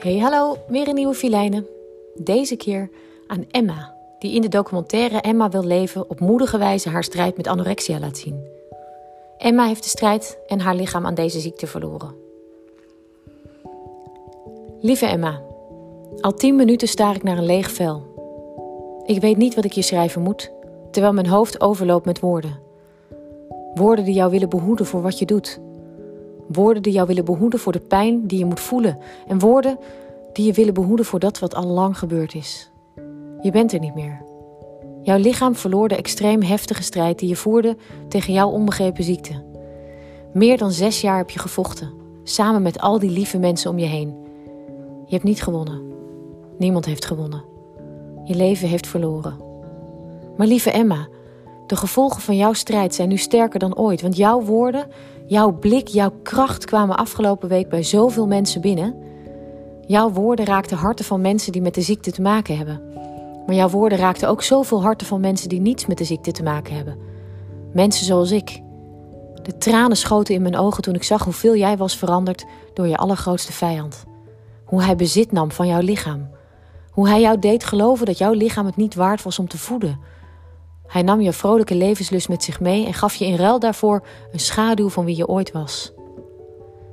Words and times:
Hey, 0.00 0.18
hallo, 0.18 0.56
weer 0.66 0.88
een 0.88 0.94
nieuwe 0.94 1.14
filijnen. 1.14 1.66
Deze 2.14 2.56
keer 2.56 2.90
aan 3.26 3.44
Emma, 3.50 3.94
die 4.18 4.34
in 4.34 4.42
de 4.42 4.48
documentaire 4.48 5.20
Emma 5.20 5.48
wil 5.48 5.64
leven 5.64 6.10
op 6.10 6.20
moedige 6.20 6.58
wijze 6.58 6.88
haar 6.88 7.04
strijd 7.04 7.36
met 7.36 7.46
anorexia 7.46 7.98
laat 7.98 8.18
zien. 8.18 8.44
Emma 9.38 9.66
heeft 9.66 9.82
de 9.82 9.88
strijd 9.88 10.38
en 10.46 10.60
haar 10.60 10.74
lichaam 10.74 11.06
aan 11.06 11.14
deze 11.14 11.40
ziekte 11.40 11.66
verloren. 11.66 12.14
Lieve 14.80 15.06
Emma, 15.06 15.42
al 16.20 16.34
tien 16.34 16.56
minuten 16.56 16.88
staar 16.88 17.14
ik 17.14 17.22
naar 17.22 17.38
een 17.38 17.46
leeg 17.46 17.70
vel. 17.70 18.02
Ik 19.06 19.20
weet 19.20 19.36
niet 19.36 19.54
wat 19.54 19.64
ik 19.64 19.72
je 19.72 19.82
schrijven 19.82 20.22
moet, 20.22 20.52
terwijl 20.90 21.14
mijn 21.14 21.28
hoofd 21.28 21.60
overloopt 21.60 22.06
met 22.06 22.20
woorden. 22.20 22.58
Woorden 23.74 24.04
die 24.04 24.14
jou 24.14 24.30
willen 24.30 24.48
behoeden 24.48 24.86
voor 24.86 25.02
wat 25.02 25.18
je 25.18 25.26
doet 25.26 25.60
Woorden 26.52 26.82
die 26.82 26.92
jou 26.92 27.06
willen 27.06 27.24
behoeden 27.24 27.58
voor 27.58 27.72
de 27.72 27.80
pijn 27.80 28.26
die 28.26 28.38
je 28.38 28.44
moet 28.44 28.60
voelen. 28.60 28.98
En 29.26 29.38
woorden 29.38 29.78
die 30.32 30.46
je 30.46 30.52
willen 30.52 30.74
behoeden 30.74 31.06
voor 31.06 31.18
dat 31.18 31.38
wat 31.38 31.54
al 31.54 31.66
lang 31.66 31.98
gebeurd 31.98 32.34
is. 32.34 32.70
Je 33.40 33.50
bent 33.50 33.72
er 33.72 33.78
niet 33.78 33.94
meer. 33.94 34.22
Jouw 35.02 35.18
lichaam 35.18 35.54
verloor 35.54 35.88
de 35.88 35.96
extreem 35.96 36.42
heftige 36.42 36.82
strijd 36.82 37.18
die 37.18 37.28
je 37.28 37.36
voerde 37.36 37.76
tegen 38.08 38.32
jouw 38.32 38.48
onbegrepen 38.48 39.04
ziekte. 39.04 39.44
Meer 40.32 40.58
dan 40.58 40.72
zes 40.72 41.00
jaar 41.00 41.16
heb 41.16 41.30
je 41.30 41.38
gevochten, 41.38 41.92
samen 42.22 42.62
met 42.62 42.80
al 42.80 42.98
die 42.98 43.10
lieve 43.10 43.38
mensen 43.38 43.70
om 43.70 43.78
je 43.78 43.86
heen. 43.86 44.16
Je 45.04 45.14
hebt 45.14 45.24
niet 45.24 45.42
gewonnen. 45.42 45.82
Niemand 46.58 46.84
heeft 46.84 47.04
gewonnen. 47.04 47.44
Je 48.24 48.34
leven 48.34 48.68
heeft 48.68 48.86
verloren. 48.86 49.36
Maar 50.36 50.46
lieve 50.46 50.70
Emma, 50.70 51.08
de 51.70 51.76
gevolgen 51.76 52.20
van 52.20 52.36
jouw 52.36 52.52
strijd 52.52 52.94
zijn 52.94 53.08
nu 53.08 53.16
sterker 53.16 53.58
dan 53.58 53.76
ooit, 53.76 54.02
want 54.02 54.16
jouw 54.16 54.42
woorden, 54.42 54.86
jouw 55.26 55.52
blik, 55.52 55.88
jouw 55.88 56.12
kracht 56.22 56.64
kwamen 56.64 56.96
afgelopen 56.96 57.48
week 57.48 57.68
bij 57.68 57.82
zoveel 57.82 58.26
mensen 58.26 58.60
binnen. 58.60 58.94
Jouw 59.86 60.10
woorden 60.10 60.44
raakten 60.44 60.76
harten 60.76 61.04
van 61.04 61.20
mensen 61.20 61.52
die 61.52 61.62
met 61.62 61.74
de 61.74 61.80
ziekte 61.80 62.10
te 62.10 62.22
maken 62.22 62.56
hebben. 62.56 62.82
Maar 63.46 63.54
jouw 63.54 63.68
woorden 63.68 63.98
raakten 63.98 64.28
ook 64.28 64.42
zoveel 64.42 64.82
harten 64.82 65.06
van 65.06 65.20
mensen 65.20 65.48
die 65.48 65.60
niets 65.60 65.86
met 65.86 65.98
de 65.98 66.04
ziekte 66.04 66.32
te 66.32 66.42
maken 66.42 66.74
hebben. 66.74 66.98
Mensen 67.72 68.06
zoals 68.06 68.30
ik. 68.30 68.62
De 69.42 69.58
tranen 69.58 69.96
schoten 69.96 70.34
in 70.34 70.42
mijn 70.42 70.56
ogen 70.56 70.82
toen 70.82 70.94
ik 70.94 71.02
zag 71.02 71.24
hoeveel 71.24 71.56
jij 71.56 71.76
was 71.76 71.96
veranderd 71.96 72.46
door 72.74 72.86
je 72.86 72.96
allergrootste 72.96 73.52
vijand. 73.52 74.04
Hoe 74.64 74.82
hij 74.82 74.96
bezit 74.96 75.32
nam 75.32 75.52
van 75.52 75.66
jouw 75.66 75.80
lichaam. 75.80 76.30
Hoe 76.90 77.08
hij 77.08 77.20
jou 77.20 77.38
deed 77.38 77.64
geloven 77.64 78.06
dat 78.06 78.18
jouw 78.18 78.32
lichaam 78.32 78.66
het 78.66 78.76
niet 78.76 78.94
waard 78.94 79.22
was 79.22 79.38
om 79.38 79.48
te 79.48 79.58
voeden 79.58 80.18
hij 80.90 81.02
nam 81.02 81.20
je 81.20 81.32
vrolijke 81.32 81.74
levenslust 81.74 82.28
met 82.28 82.42
zich 82.42 82.60
mee 82.60 82.86
en 82.86 82.94
gaf 82.94 83.14
je 83.14 83.24
in 83.26 83.36
ruil 83.36 83.58
daarvoor 83.58 84.06
een 84.32 84.40
schaduw 84.40 84.88
van 84.88 85.04
wie 85.04 85.16
je 85.16 85.28
ooit 85.28 85.52
was. 85.52 85.92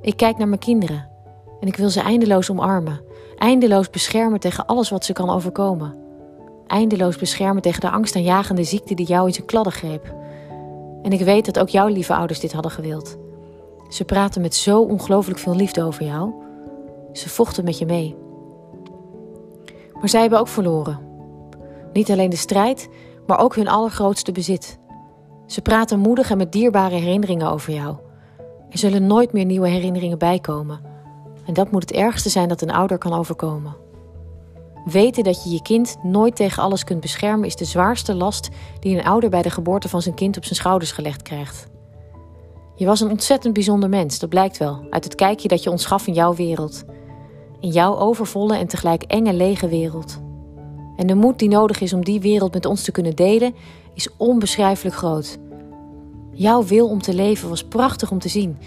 Ik 0.00 0.16
kijk 0.16 0.38
naar 0.38 0.48
mijn 0.48 0.60
kinderen 0.60 1.08
en 1.60 1.68
ik 1.68 1.76
wil 1.76 1.90
ze 1.90 2.00
eindeloos 2.00 2.50
omarmen, 2.50 3.00
eindeloos 3.36 3.90
beschermen 3.90 4.40
tegen 4.40 4.66
alles 4.66 4.90
wat 4.90 5.04
ze 5.04 5.12
kan 5.12 5.30
overkomen. 5.30 5.96
Eindeloos 6.66 7.16
beschermen 7.16 7.62
tegen 7.62 7.80
de 7.80 7.90
angstaanjagende 7.90 8.64
ziekte 8.64 8.94
die 8.94 9.06
jou 9.06 9.26
in 9.26 9.34
zijn 9.34 9.46
kladden 9.46 9.72
greep. 9.72 10.14
En 11.02 11.12
ik 11.12 11.20
weet 11.20 11.44
dat 11.44 11.58
ook 11.58 11.68
jouw 11.68 11.88
lieve 11.88 12.14
ouders 12.14 12.40
dit 12.40 12.52
hadden 12.52 12.70
gewild. 12.70 13.16
Ze 13.88 14.04
praten 14.04 14.40
met 14.40 14.54
zo 14.54 14.80
ongelooflijk 14.80 15.38
veel 15.38 15.56
liefde 15.56 15.82
over 15.82 16.04
jou. 16.04 16.32
Ze 17.12 17.28
vochten 17.28 17.64
met 17.64 17.78
je 17.78 17.86
mee. 17.86 18.16
Maar 20.00 20.08
zij 20.08 20.20
hebben 20.20 20.38
ook 20.38 20.48
verloren. 20.48 20.98
Niet 21.92 22.10
alleen 22.10 22.30
de 22.30 22.36
strijd, 22.36 22.88
maar 23.26 23.38
ook 23.38 23.54
hun 23.54 23.68
allergrootste 23.68 24.32
bezit. 24.32 24.78
Ze 25.46 25.60
praten 25.60 25.98
moedig 25.98 26.30
en 26.30 26.36
met 26.36 26.52
dierbare 26.52 26.94
herinneringen 26.94 27.50
over 27.50 27.72
jou. 27.72 27.96
Er 28.70 28.78
zullen 28.78 29.06
nooit 29.06 29.32
meer 29.32 29.44
nieuwe 29.44 29.68
herinneringen 29.68 30.18
bijkomen. 30.18 30.80
En 31.46 31.54
dat 31.54 31.70
moet 31.70 31.82
het 31.82 31.92
ergste 31.92 32.28
zijn 32.28 32.48
dat 32.48 32.62
een 32.62 32.72
ouder 32.72 32.98
kan 32.98 33.12
overkomen. 33.12 33.76
Weten 34.84 35.24
dat 35.24 35.44
je 35.44 35.50
je 35.50 35.62
kind 35.62 35.96
nooit 36.02 36.36
tegen 36.36 36.62
alles 36.62 36.84
kunt 36.84 37.00
beschermen 37.00 37.46
is 37.46 37.56
de 37.56 37.64
zwaarste 37.64 38.14
last 38.14 38.48
die 38.80 38.98
een 38.98 39.04
ouder 39.04 39.30
bij 39.30 39.42
de 39.42 39.50
geboorte 39.50 39.88
van 39.88 40.02
zijn 40.02 40.14
kind 40.14 40.36
op 40.36 40.44
zijn 40.44 40.54
schouders 40.56 40.92
gelegd 40.92 41.22
krijgt. 41.22 41.66
Je 42.74 42.86
was 42.86 43.00
een 43.00 43.10
ontzettend 43.10 43.54
bijzonder 43.54 43.88
mens, 43.88 44.18
dat 44.18 44.28
blijkt 44.28 44.58
wel, 44.58 44.86
uit 44.90 45.04
het 45.04 45.14
kijkje 45.14 45.48
dat 45.48 45.62
je 45.62 45.70
ons 45.70 45.86
gaf 45.86 46.06
in 46.06 46.14
jouw 46.14 46.34
wereld. 46.34 46.84
In 47.60 47.70
jouw 47.70 47.96
overvolle 47.96 48.56
en 48.56 48.66
tegelijk 48.66 49.02
enge 49.02 49.32
lege 49.32 49.68
wereld. 49.68 50.20
En 50.96 51.06
de 51.06 51.14
moed 51.14 51.38
die 51.38 51.48
nodig 51.48 51.80
is 51.80 51.92
om 51.92 52.04
die 52.04 52.20
wereld 52.20 52.54
met 52.54 52.66
ons 52.66 52.82
te 52.82 52.92
kunnen 52.92 53.16
delen, 53.16 53.54
is 53.94 54.08
onbeschrijfelijk 54.16 54.96
groot. 54.96 55.38
Jouw 56.32 56.64
wil 56.64 56.88
om 56.88 57.02
te 57.02 57.14
leven 57.14 57.48
was 57.48 57.64
prachtig 57.64 58.10
om 58.10 58.18
te 58.18 58.28
zien. 58.28 58.58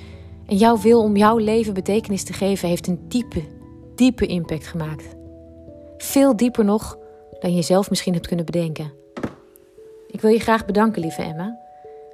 En 0.46 0.58
jouw 0.58 0.78
wil 0.78 1.02
om 1.02 1.16
jouw 1.18 1.38
leven 1.38 1.74
betekenis 1.74 2.24
te 2.24 2.34
geven 2.34 2.68
heeft 2.68 2.88
een 2.88 3.00
diepe, 3.08 3.44
diepe 3.96 4.25
impact 4.25 4.68
gemaakt. 4.68 5.16
Veel 5.97 6.36
dieper 6.36 6.66
nog 6.66 6.97
dan 7.40 7.56
je 7.56 7.62
zelf 7.62 7.90
misschien 7.90 8.13
hebt 8.13 8.28
kunnen 8.28 8.46
bedenken. 8.46 8.92
Ik 10.07 10.22
wil 10.22 10.31
je 10.31 10.40
graag 10.40 10.66
bedanken, 10.66 11.02
lieve 11.02 11.22
Emma, 11.22 11.59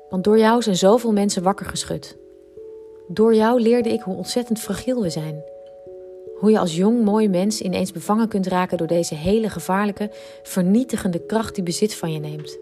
want 0.09 0.23
door 0.23 0.37
jou 0.37 0.61
zijn 0.61 0.75
zoveel 0.75 1.11
mensen 1.11 1.43
wakker 1.43 1.65
geschud. 1.65 2.17
Door 3.07 3.35
jou 3.35 3.61
leerde 3.61 3.89
ik 3.89 4.01
hoe 4.01 4.15
ontzettend 4.15 4.59
fragiel 4.59 5.01
we 5.01 5.09
zijn 5.09 5.43
hoe 6.41 6.51
je 6.51 6.59
als 6.59 6.75
jong 6.75 7.03
mooi 7.03 7.29
mens 7.29 7.61
ineens 7.61 7.91
bevangen 7.91 8.27
kunt 8.27 8.47
raken 8.47 8.77
door 8.77 8.87
deze 8.87 9.15
hele 9.15 9.49
gevaarlijke, 9.49 10.09
vernietigende 10.43 11.25
kracht 11.25 11.55
die 11.55 11.63
bezit 11.63 11.95
van 11.95 12.11
je 12.11 12.19
neemt. 12.19 12.57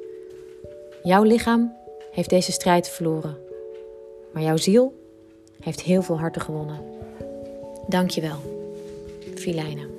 Jouw 1.04 1.24
lichaam 1.24 1.76
heeft 2.12 2.30
deze 2.30 2.52
strijd 2.52 2.90
verloren, 2.90 3.38
maar 4.34 4.44
jouw 4.44 4.58
ziel 4.58 4.94
heeft 5.60 5.82
heel 5.82 6.02
veel 6.02 6.20
harten 6.20 6.42
gewonnen. 6.42 6.80
Dank 7.88 8.10
je 8.10 8.22
wel, 8.22 8.40
Filijnen. 9.36 9.99